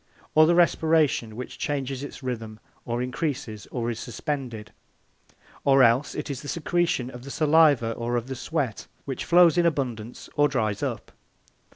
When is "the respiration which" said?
0.47-1.59